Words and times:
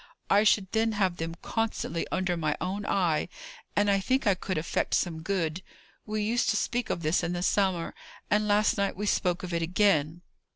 I 0.31 0.43
should 0.43 0.71
then 0.71 0.93
have 0.93 1.17
them 1.17 1.35
constantly 1.43 2.07
under 2.11 2.35
my 2.35 2.57
own 2.59 2.87
eye, 2.87 3.29
and 3.75 3.87
I 3.87 3.99
think 3.99 4.25
I 4.25 4.33
could 4.33 4.57
effect 4.57 4.95
some 4.95 5.21
good. 5.21 5.61
We 6.07 6.23
used 6.23 6.49
to 6.49 6.57
speak 6.57 6.89
of 6.89 7.03
this 7.03 7.21
in 7.21 7.33
the 7.33 7.43
summer; 7.43 7.93
and 8.27 8.47
last 8.47 8.79
night 8.79 8.97
we 8.97 9.05
spoke 9.05 9.43
of 9.43 9.53
it 9.53 9.61
again." 9.61 10.23